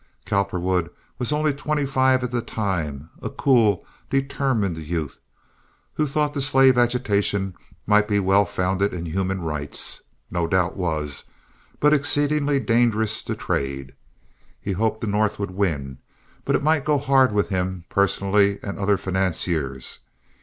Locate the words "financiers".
18.97-19.99